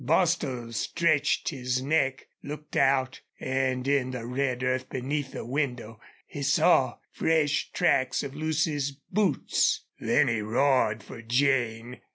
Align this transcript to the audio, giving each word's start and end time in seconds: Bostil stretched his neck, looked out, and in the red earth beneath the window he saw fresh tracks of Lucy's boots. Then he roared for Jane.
Bostil 0.03 0.73
stretched 0.73 1.49
his 1.49 1.79
neck, 1.79 2.25
looked 2.41 2.75
out, 2.75 3.21
and 3.39 3.87
in 3.87 4.09
the 4.09 4.25
red 4.25 4.63
earth 4.63 4.89
beneath 4.89 5.33
the 5.33 5.45
window 5.45 6.01
he 6.25 6.41
saw 6.41 6.97
fresh 7.11 7.69
tracks 7.71 8.23
of 8.23 8.33
Lucy's 8.35 8.89
boots. 9.11 9.85
Then 9.99 10.27
he 10.27 10.41
roared 10.41 11.03
for 11.03 11.21
Jane. 11.21 12.01